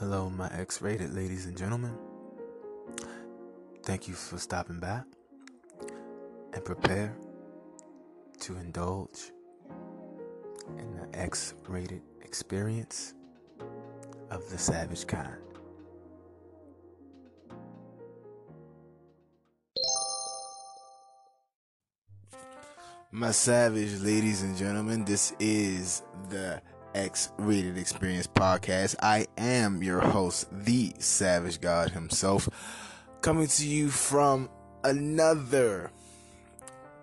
[0.00, 1.96] Hello, my X rated ladies and gentlemen.
[3.84, 5.02] Thank you for stopping by
[6.52, 7.16] and prepare
[8.40, 9.30] to indulge
[10.78, 13.14] in the X rated experience
[14.30, 15.38] of the savage kind.
[23.12, 26.60] My savage ladies and gentlemen, this is the
[26.94, 28.96] X Rated Experience podcast.
[29.02, 32.48] I am your host, the Savage God himself,
[33.20, 34.48] coming to you from
[34.84, 35.90] another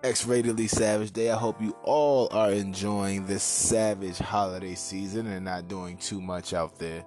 [0.02, 1.30] X Ratedly Savage Day.
[1.30, 6.52] I hope you all are enjoying this savage holiday season and not doing too much
[6.52, 7.04] out there.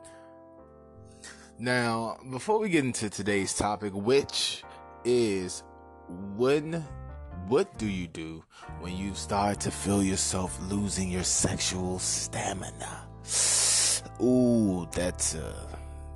[1.57, 4.63] Now, before we get into today's topic, which
[5.03, 5.63] is
[6.35, 6.83] when
[7.47, 8.43] what do you do
[8.79, 13.07] when you start to feel yourself losing your sexual stamina?
[14.21, 15.53] Ooh, that's a,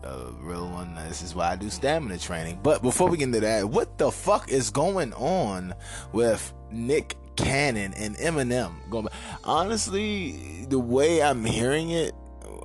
[0.03, 0.95] a real one.
[0.95, 2.59] This is why I do stamina training.
[2.63, 5.75] But before we get into that, what the fuck is going on
[6.13, 8.89] with Nick Cannon and Eminem?
[8.89, 9.07] Going,
[9.43, 12.13] honestly, the way I'm hearing it,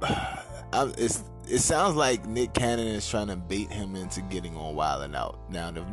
[0.73, 4.75] I'm, it's it sounds like Nick Cannon is trying to bait him into getting on
[4.75, 5.39] Wild 'N Out.
[5.51, 5.85] Now, the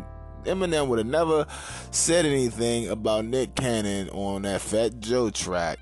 [0.45, 1.45] Eminem would have never
[1.91, 5.79] said anything about Nick Cannon on that Fat Joe track,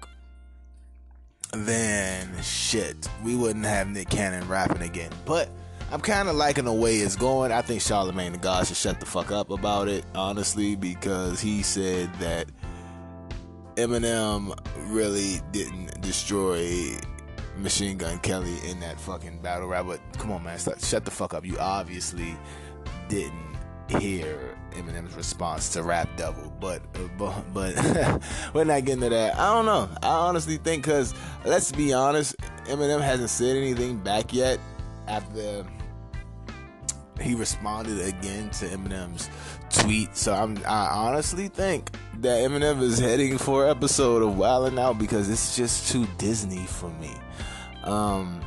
[1.51, 5.11] then shit, we wouldn't have Nick Cannon rapping again.
[5.25, 5.49] But
[5.91, 7.51] I'm kind of liking the way it's going.
[7.51, 11.63] I think Charlemagne the God should shut the fuck up about it, honestly, because he
[11.63, 12.47] said that
[13.75, 14.57] Eminem
[14.89, 16.95] really didn't destroy
[17.57, 19.85] Machine Gun Kelly in that fucking battle rap.
[19.87, 21.45] But come on, man, shut the fuck up.
[21.45, 22.37] You obviously
[23.07, 23.48] didn't
[23.89, 26.81] hear Eminem's response to Rap Devil, but
[27.17, 28.23] but, but
[28.53, 29.37] we're not getting to that.
[29.37, 29.89] I don't know.
[30.03, 31.13] I honestly think because
[31.45, 34.59] let's be honest, Eminem hasn't said anything back yet
[35.07, 35.65] after
[37.21, 39.29] he responded again to Eminem's
[39.69, 40.15] tweet.
[40.15, 44.97] So I'm I honestly think that Eminem is heading for episode of Wild 'N Out
[44.99, 47.15] because it's just too Disney for me.
[47.83, 48.41] Um,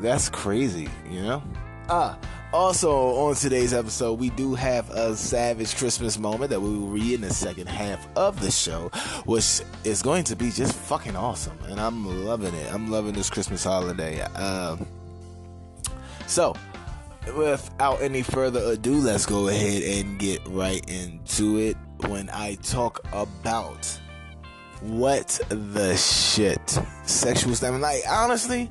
[0.00, 1.42] that's crazy, you know.
[1.88, 2.18] Ah,
[2.50, 7.12] also, on today's episode, we do have a savage Christmas moment that we will read
[7.12, 8.88] in the second half of the show,
[9.26, 11.58] which is going to be just fucking awesome.
[11.68, 12.72] And I'm loving it.
[12.72, 14.22] I'm loving this Christmas holiday.
[14.22, 14.86] Um,
[16.26, 16.54] so,
[17.36, 23.00] without any further ado, let's go ahead and get right into it when I talk
[23.12, 24.00] about
[24.80, 27.82] what the shit sexual stamina.
[27.82, 28.70] Like, honestly,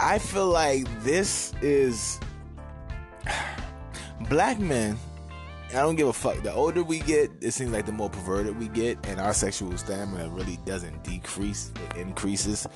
[0.00, 2.18] I feel like this is
[4.28, 4.98] black men
[5.70, 6.42] I don't give a fuck.
[6.42, 9.76] The older we get, it seems like the more perverted we get, and our sexual
[9.78, 12.66] stamina really doesn't decrease; it increases.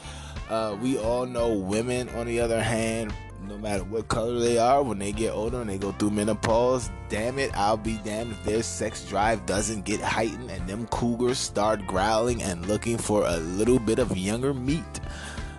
[0.48, 3.12] Uh, we all know women, on the other hand,
[3.48, 6.88] no matter what color they are, when they get older and they go through menopause,
[7.08, 11.38] damn it, I'll be damned if their sex drive doesn't get heightened and them cougars
[11.38, 15.00] start growling and looking for a little bit of younger meat.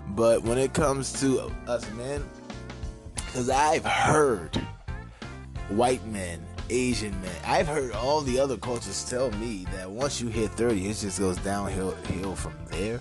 [0.10, 2.24] But when it comes to us men,
[3.16, 4.66] because I've heard
[5.70, 10.28] white men, Asian men, I've heard all the other cultures tell me that once you
[10.28, 13.00] hit 30, it just goes downhill hill from there.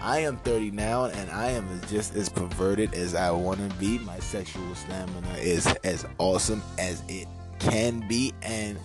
[0.00, 3.98] I am 30 now and I am just as perverted as I want to be.
[3.98, 7.28] My sexual stamina is as awesome as it
[7.60, 8.34] can be.
[8.42, 8.78] And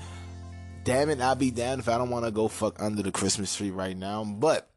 [0.83, 3.55] damn it, I'll be damned if I don't want to go fuck under the Christmas
[3.55, 4.23] tree right now.
[4.23, 4.69] But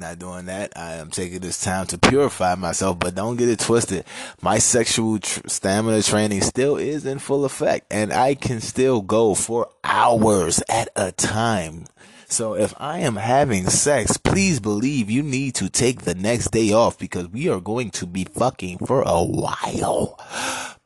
[0.00, 0.72] not doing that.
[0.76, 4.04] I am taking this time to purify myself, but don't get it twisted.
[4.40, 9.34] My sexual tr- stamina training still is in full effect, and I can still go
[9.34, 11.84] for hours at a time.
[12.26, 16.72] So if I am having sex, please believe you need to take the next day
[16.72, 20.18] off because we are going to be fucking for a while.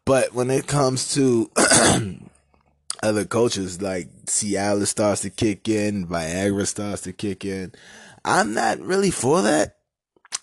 [0.06, 1.50] But when it comes to
[3.04, 7.72] other cultures, like Cialis starts to kick in, Viagra starts to kick in,
[8.24, 9.76] I'm not really for that.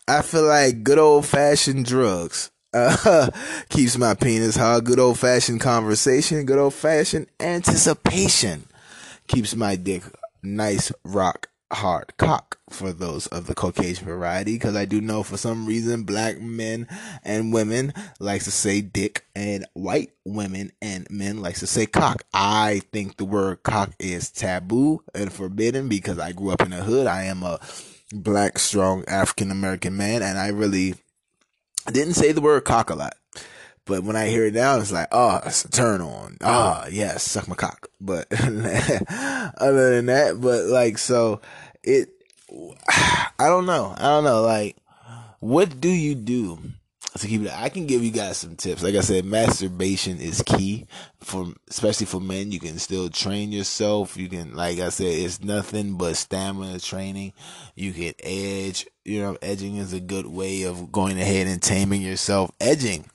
[0.08, 3.30] I feel like good old fashioned drugs uh,
[3.70, 4.86] keeps my penis hard.
[4.86, 8.66] Good old fashioned conversation, good old fashioned anticipation
[9.28, 10.04] keeps my dick
[10.44, 15.38] nice, rock hard cock for those of the Caucasian variety because I do know for
[15.38, 16.88] some reason black men
[17.24, 22.24] and women likes to say dick and white women and men likes to say cock.
[22.34, 26.84] I think the word cock is taboo and forbidden because I grew up in the
[26.84, 27.08] hood.
[27.08, 27.60] I am a
[28.12, 30.96] black, strong African American man and I really
[31.92, 33.14] didn't say the word cock a lot.
[33.86, 36.38] But when I hear it now, it's like, oh, it's a turn on.
[36.42, 37.88] Ah, oh, yes, suck my cock.
[38.00, 41.42] But other than that, but like, so
[41.84, 42.10] it,
[42.50, 43.94] I don't know.
[43.98, 44.44] I don't know.
[44.44, 44.78] Like,
[45.40, 46.60] what do you do
[47.20, 47.52] to keep it.
[47.54, 48.84] I can give you guys some tips.
[48.84, 50.88] Like I said, masturbation is key
[51.20, 52.52] for, especially for men.
[52.52, 54.16] You can still train yourself.
[54.16, 57.34] You can, like I said, it's nothing but stamina training.
[57.76, 58.88] You can edge.
[59.04, 62.52] You know, edging is a good way of going ahead and taming yourself.
[62.62, 63.06] Edging,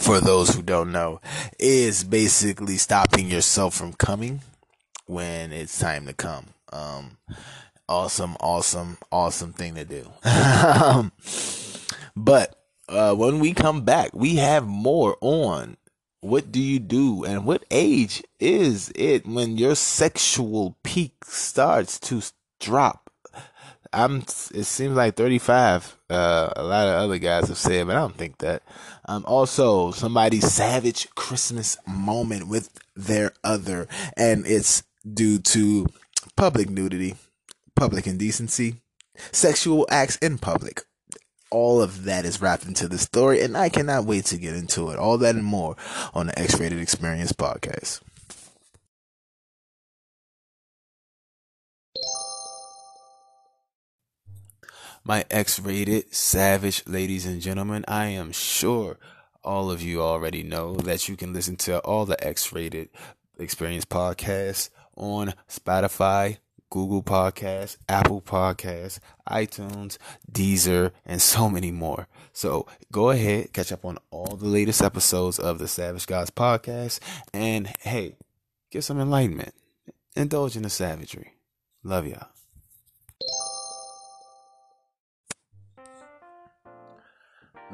[0.00, 1.20] for those who don't know,
[1.58, 4.40] is basically stopping yourself from coming
[5.06, 6.46] when it's time to come.
[6.72, 7.18] Um,
[7.88, 10.10] awesome, awesome, awesome thing to do.
[12.16, 12.56] but
[12.88, 15.76] uh, when we come back, we have more on
[16.20, 22.22] what do you do and what age is it when your sexual peak starts to
[22.60, 23.10] drop.
[23.92, 24.18] I'm.
[24.54, 25.96] It seems like 35.
[26.08, 28.62] Uh, a lot of other guys have said, but I don't think that.
[29.06, 35.86] Um, also, somebody's savage Christmas moment with their other, and it's due to
[36.36, 37.16] public nudity,
[37.74, 38.76] public indecency,
[39.32, 40.84] sexual acts in public
[41.52, 44.90] all of that is wrapped into the story, and I cannot wait to get into
[44.90, 44.98] it.
[44.98, 45.76] All that and more
[46.14, 48.00] on the X Rated Experience podcast.
[55.04, 59.00] My X rated savage ladies and gentlemen, I am sure
[59.42, 62.88] all of you already know that you can listen to all the X rated
[63.36, 66.38] experience podcasts on Spotify,
[66.70, 69.98] Google Podcasts, Apple Podcasts, iTunes,
[70.30, 72.06] Deezer, and so many more.
[72.32, 77.00] So go ahead, catch up on all the latest episodes of the Savage Gods podcast,
[77.34, 78.14] and hey,
[78.70, 79.54] get some enlightenment.
[80.14, 81.34] Indulge in the savagery.
[81.82, 82.28] Love y'all.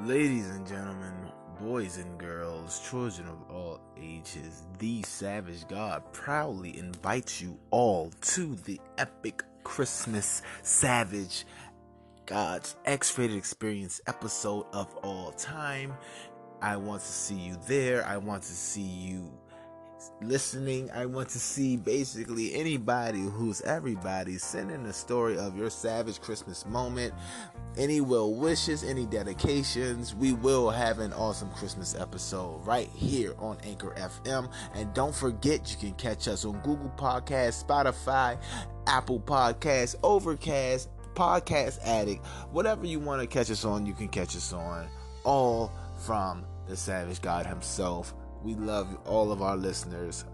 [0.04, 1.12] Ladies and gentlemen,
[1.60, 8.54] boys and girls, children of all ages, the Savage God proudly invites you all to
[8.64, 11.44] the epic Christmas Savage
[12.26, 15.92] God's X rated experience episode of all time.
[16.62, 18.06] I want to see you there.
[18.06, 19.32] I want to see you
[20.20, 20.90] listening.
[20.92, 26.20] I want to see basically anybody who's everybody send in a story of your savage
[26.20, 27.14] Christmas moment.
[27.76, 30.14] Any well wishes, any dedications.
[30.14, 34.50] We will have an awesome Christmas episode right here on Anchor FM.
[34.74, 38.40] And don't forget, you can catch us on Google Podcasts, Spotify,
[38.86, 42.24] Apple Podcasts, Overcast, Podcast Addict.
[42.50, 44.88] Whatever you want to catch us on, you can catch us on.
[45.24, 45.72] All
[46.04, 50.25] from the Savage God himself we love all of our listeners.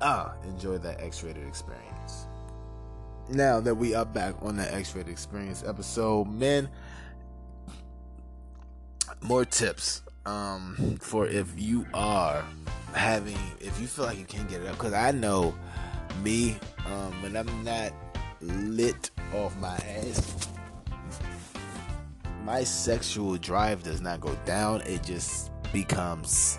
[0.00, 2.26] Ah, enjoy that X-rated experience.
[3.30, 6.68] Now that we are back on the X-rated experience episode, men,
[9.22, 12.44] more tips um, for if you are
[12.92, 15.54] having, if you feel like you can't get it up, because I know
[16.22, 16.56] me
[16.86, 17.92] um, when I'm not
[18.40, 20.48] lit off my ass,
[22.44, 24.82] my sexual drive does not go down.
[24.82, 26.58] It just becomes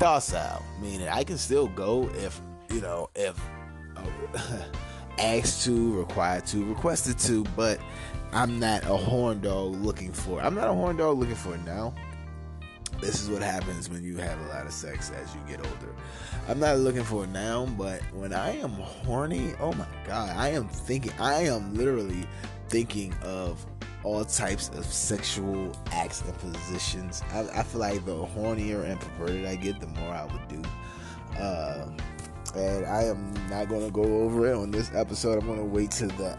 [0.00, 3.38] docile, meaning I can still go if you know if
[3.96, 4.62] uh,
[5.18, 7.78] asked to, required to, requested to, but
[8.32, 10.40] I'm not a horn dog looking for.
[10.40, 11.94] I'm not a horn dog looking for now.
[13.00, 15.94] This is what happens when you have a lot of sex as you get older.
[16.48, 20.48] I'm not looking for it now, but when I am horny, oh my god, I
[20.48, 22.26] am thinking, I am literally
[22.68, 23.64] thinking of
[24.04, 27.22] all types of sexual acts and positions.
[27.32, 30.62] I, I, feel like the hornier and perverted I get, the more I would do.
[31.38, 31.86] Uh,
[32.56, 35.38] and I am not going to go over it on this episode.
[35.38, 36.34] I'm going to wait till the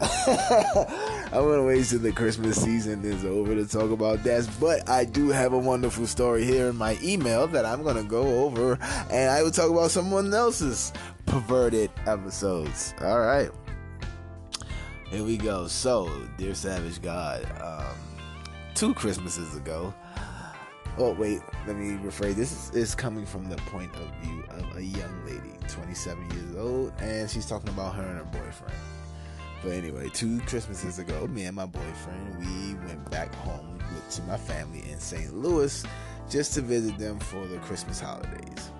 [1.32, 4.48] I'm going to wait till the Christmas season is over to talk about that.
[4.60, 8.02] But I do have a wonderful story here in my email that I'm going to
[8.02, 8.78] go over,
[9.10, 10.92] and I will talk about someone else's
[11.26, 12.94] perverted episodes.
[13.00, 13.50] All right.
[15.12, 15.66] Here we go.
[15.66, 17.94] So, dear Savage God, um,
[18.74, 19.92] two Christmases ago.
[20.96, 22.34] Oh wait, let me rephrase.
[22.34, 26.56] This is, is coming from the point of view of a young lady, 27 years
[26.56, 28.74] old, and she's talking about her and her boyfriend.
[29.62, 34.22] But anyway, two Christmases ago, me and my boyfriend, we went back home with, to
[34.22, 35.34] my family in St.
[35.36, 35.84] Louis
[36.30, 38.70] just to visit them for the Christmas holidays.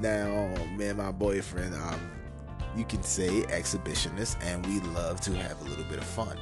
[0.00, 2.00] Now, me and my boyfriend, um,
[2.76, 6.38] you can say exhibitionist, and we love to have a little bit of fun.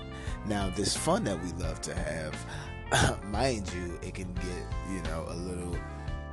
[0.47, 4.45] Now, this fun that we love to have, mind you, it can get,
[4.91, 5.77] you know, a little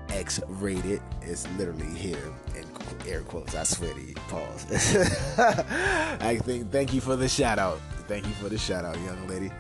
[0.09, 1.01] X rated.
[1.21, 2.65] It's literally here in
[3.07, 3.55] air quotes.
[3.55, 4.15] I swear to you.
[4.27, 4.65] Pause.
[5.37, 7.79] I think, thank you for the shout out.
[8.07, 9.51] Thank you for the shout out, young lady.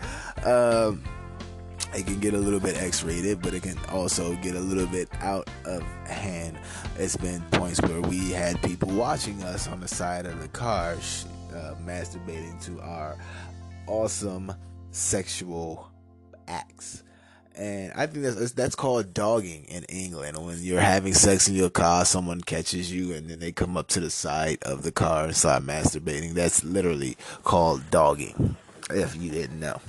[0.43, 1.03] Um,
[1.93, 5.09] it can get a little bit X-rated, but it can also get a little bit
[5.21, 6.57] out of hand.
[6.97, 10.93] It's been points where we had people watching us on the side of the car,
[10.93, 13.17] uh, masturbating to our
[13.87, 14.53] awesome
[14.91, 15.89] sexual
[16.47, 17.03] acts.
[17.55, 20.37] And I think that's that's called dogging in England.
[20.37, 23.87] When you're having sex in your car, someone catches you, and then they come up
[23.89, 26.33] to the side of the car and start masturbating.
[26.33, 28.55] That's literally called dogging.
[28.89, 29.81] If you didn't know.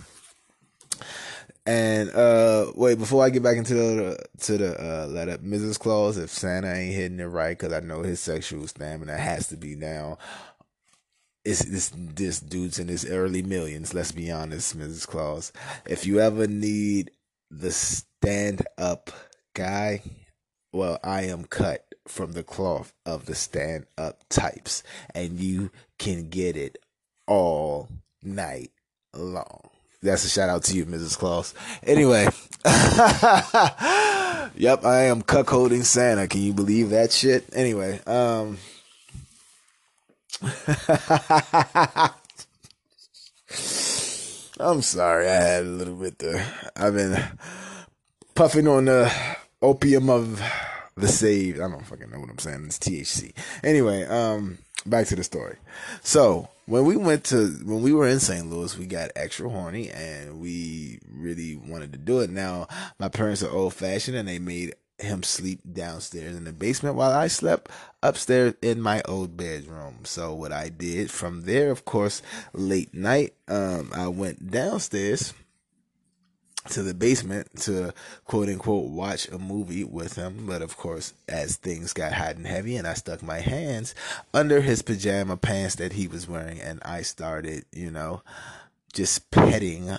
[1.70, 5.78] And uh wait, before I get back into the to the uh letter, Mrs.
[5.78, 9.56] Claus, if Santa ain't hitting it right, because I know his sexual stamina has to
[9.56, 10.16] be down.
[11.44, 13.94] It's this this dude's in his early millions.
[13.94, 15.06] Let's be honest, Mrs.
[15.06, 15.52] Claus.
[15.86, 17.12] If you ever need
[17.52, 19.12] the stand up
[19.54, 20.02] guy,
[20.72, 24.82] well, I am cut from the cloth of the stand up types,
[25.14, 26.78] and you can get it
[27.28, 27.88] all
[28.24, 28.72] night
[29.14, 29.69] long.
[30.02, 31.18] That's a shout out to you, Mrs.
[31.18, 31.52] Claus.
[31.82, 32.22] Anyway,
[34.56, 36.26] yep, I am cuckolding Santa.
[36.26, 37.44] Can you believe that shit?
[37.52, 38.56] Anyway, um,
[44.58, 46.46] I'm sorry, I had a little bit there.
[46.74, 47.22] I've been
[48.34, 49.12] puffing on the
[49.60, 50.40] opium of
[51.00, 51.56] the save.
[51.56, 52.64] I don't fucking know what I'm saying.
[52.66, 53.32] It's THC.
[53.62, 55.56] Anyway, um, back to the story.
[56.02, 58.48] So when we went to when we were in St.
[58.48, 62.30] Louis, we got extra horny and we really wanted to do it.
[62.30, 66.94] Now my parents are old fashioned and they made him sleep downstairs in the basement
[66.94, 67.70] while I slept
[68.02, 70.00] upstairs in my old bedroom.
[70.04, 75.32] So what I did from there, of course, late night, um, I went downstairs
[76.68, 77.92] to the basement to
[78.26, 80.46] quote unquote watch a movie with him.
[80.46, 83.94] But of course, as things got hot and heavy, and I stuck my hands
[84.34, 88.22] under his pajama pants that he was wearing, and I started, you know,
[88.92, 89.90] just petting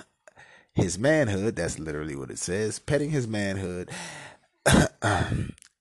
[0.74, 1.56] his manhood.
[1.56, 3.90] That's literally what it says petting his manhood.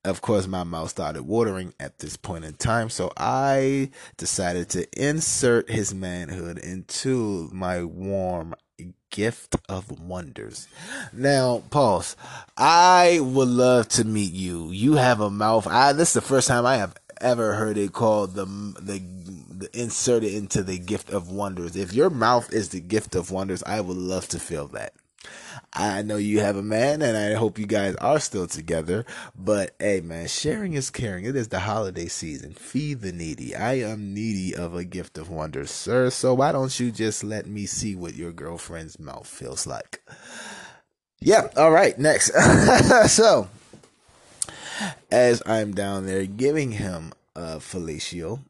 [0.04, 4.86] of course, my mouth started watering at this point in time, so I decided to
[4.98, 8.54] insert his manhood into my warm
[9.10, 10.68] gift of wonders.
[11.12, 12.16] Now, pause.
[12.56, 14.70] I would love to meet you.
[14.70, 15.66] You have a mouth.
[15.66, 19.02] I this is the first time I have ever heard it called the the,
[19.50, 21.76] the inserted into the gift of wonders.
[21.76, 24.94] If your mouth is the gift of wonders, I would love to feel that.
[25.72, 29.04] I know you have a man and I hope you guys are still together.
[29.36, 31.24] But hey, man, sharing is caring.
[31.24, 32.54] It is the holiday season.
[32.54, 33.54] Feed the needy.
[33.54, 36.10] I am needy of a gift of wonder, sir.
[36.10, 40.02] So why don't you just let me see what your girlfriend's mouth feels like?
[41.20, 42.32] Yeah, all right, next.
[43.08, 43.48] so,
[45.10, 48.40] as I'm down there giving him a fellatio,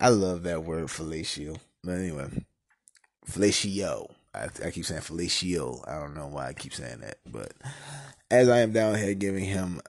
[0.00, 1.58] I love that word fellatio.
[1.84, 2.28] But anyway,
[3.28, 5.86] fellatio I, I keep saying Felicio.
[5.88, 7.52] I don't know why I keep saying that, but
[8.30, 9.80] as I am down here giving him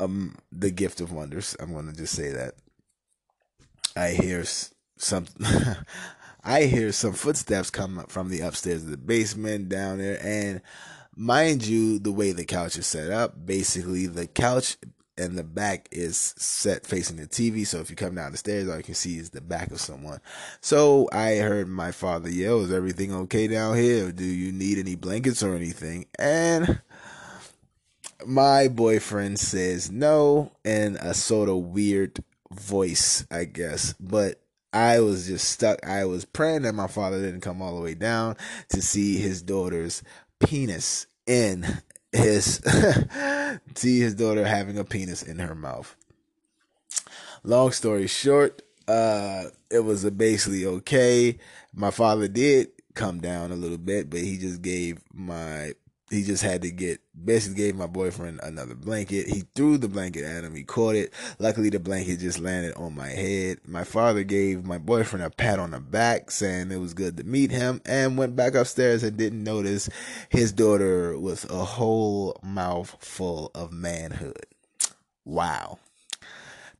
[0.00, 2.54] um the gift of wonders, I'm going to just say that
[3.96, 4.44] I hear
[4.96, 5.26] some
[6.44, 10.62] I hear some footsteps come from the upstairs of the basement down there and
[11.16, 14.76] mind you the way the couch is set up basically the couch
[15.18, 17.66] and the back is set facing the TV.
[17.66, 19.80] So if you come down the stairs, all you can see is the back of
[19.80, 20.20] someone.
[20.60, 24.12] So I heard my father yell, Is everything okay down here?
[24.12, 26.06] Do you need any blankets or anything?
[26.18, 26.80] And
[28.26, 33.94] my boyfriend says no in a sort of weird voice, I guess.
[34.00, 34.40] But
[34.72, 35.84] I was just stuck.
[35.86, 38.36] I was praying that my father didn't come all the way down
[38.70, 40.02] to see his daughter's
[40.40, 41.66] penis in
[42.12, 42.60] his
[43.74, 45.94] see his daughter having a penis in her mouth.
[47.44, 51.38] Long story short, uh, it was basically okay.
[51.74, 55.74] My father did come down a little bit, but he just gave my
[56.10, 59.28] he just had to get basically gave my boyfriend another blanket.
[59.28, 60.54] He threw the blanket at him.
[60.54, 61.12] He caught it.
[61.38, 63.58] Luckily, the blanket just landed on my head.
[63.66, 67.24] My father gave my boyfriend a pat on the back, saying it was good to
[67.24, 69.88] meet him, and went back upstairs and didn't notice
[70.28, 74.46] his daughter with a whole mouth full of manhood.
[75.24, 75.78] Wow.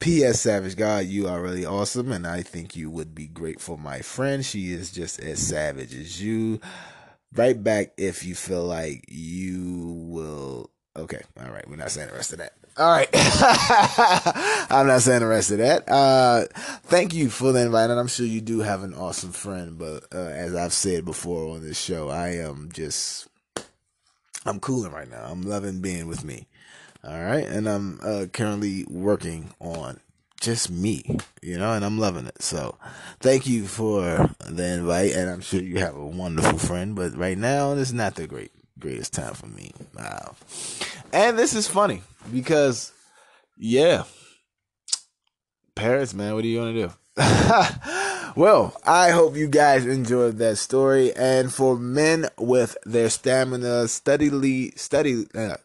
[0.01, 0.41] P.S.
[0.41, 4.01] Savage God, you are really awesome, and I think you would be great for my
[4.01, 4.45] friend.
[4.47, 6.61] She is just as savage as you.
[7.35, 10.71] Right back if you feel like you will.
[10.97, 11.69] Okay, all right.
[11.69, 12.55] We're not saying the rest of that.
[12.79, 13.09] All right.
[14.71, 15.89] I'm not saying the rest of that.
[15.89, 16.45] Uh,
[16.85, 17.91] thank you for the invite.
[17.91, 19.77] And I'm sure you do have an awesome friend.
[19.79, 23.27] But uh, as I've said before on this show, I am just,
[24.47, 25.25] I'm cooling right now.
[25.29, 26.47] I'm loving being with me.
[27.03, 27.47] All right.
[27.47, 30.01] And I'm uh, currently working on
[30.41, 32.43] just me, you know, and I'm loving it.
[32.43, 32.77] So
[33.21, 37.39] thank you for the invite, and I'm sure you have a wonderful friend, but right
[37.39, 39.73] now it's not the great greatest time for me.
[39.97, 40.37] Wow.
[41.13, 42.03] And this is funny
[42.33, 42.93] because
[43.57, 44.05] yeah.
[45.75, 46.93] Paris, man, what are you gonna do?
[48.39, 51.13] Well, I hope you guys enjoyed that story.
[51.17, 55.57] And for men with their stamina steadily, steady, uh,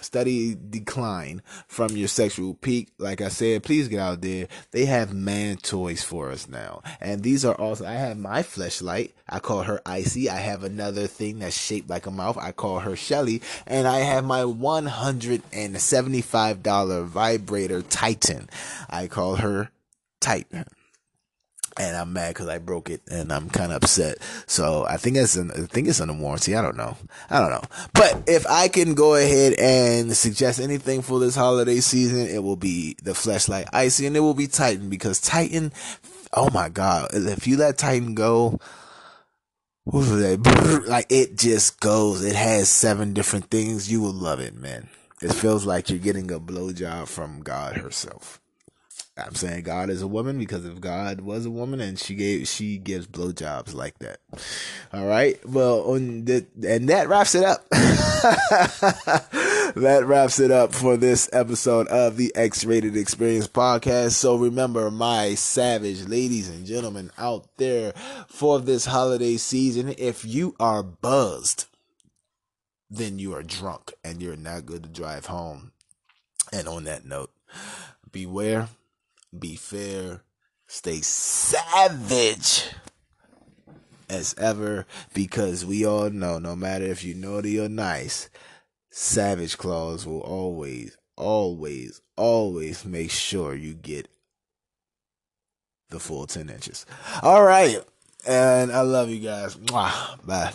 [0.00, 4.48] steady decline from your sexual peak, like I said, please get out there.
[4.70, 6.82] They have man toys for us now.
[7.00, 9.12] And these are also, I have my fleshlight.
[9.28, 10.30] I call her Icy.
[10.30, 12.38] I have another thing that's shaped like a mouth.
[12.38, 13.40] I call her Shelly.
[13.66, 18.48] And I have my $175 vibrator Titan.
[18.90, 19.70] I call her
[20.20, 20.66] Titan
[21.76, 24.18] and I'm mad because I broke it, and I'm kind of upset.
[24.46, 26.54] So I think it's in, I think it's under warranty.
[26.54, 26.96] I don't know.
[27.30, 27.62] I don't know.
[27.92, 32.56] But if I can go ahead and suggest anything for this holiday season, it will
[32.56, 35.72] be the Fleshlight Icy, and it will be Titan because Titan.
[36.32, 37.08] Oh my God!
[37.12, 38.58] If you let Titan go.
[39.86, 42.24] Like it just goes.
[42.24, 43.92] It has seven different things.
[43.92, 44.88] You will love it, man.
[45.20, 48.40] It feels like you're getting a blowjob from God herself.
[49.16, 52.48] I'm saying God is a woman because if God was a woman and she gave
[52.48, 54.18] she gives blowjobs like that.
[54.92, 55.38] All right.
[55.48, 57.68] Well, on the, and that wraps it up.
[59.74, 64.12] that wraps it up for this episode of the X-Rated Experience podcast.
[64.12, 67.92] So remember, my savage ladies and gentlemen out there,
[68.26, 71.66] for this holiday season, if you are buzzed,
[72.90, 75.70] then you are drunk and you're not good to drive home.
[76.52, 77.30] And on that note,
[78.10, 78.68] beware
[79.38, 80.22] be fair,
[80.66, 82.70] stay savage
[84.08, 88.28] as ever because we all know no matter if you naughty or nice,
[88.90, 94.08] Savage Claws will always, always, always make sure you get
[95.90, 96.86] the full 10 inches.
[97.22, 97.78] All right.
[98.26, 99.56] And I love you guys.
[99.56, 100.52] Bye.